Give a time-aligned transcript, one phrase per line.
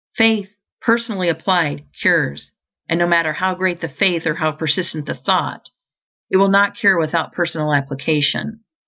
[0.17, 0.49] Faith,
[0.81, 2.49] personally applied, cures;
[2.89, 5.69] and no matter how great the faith or how persistent the thought,
[6.31, 8.61] it will not cure without personal application.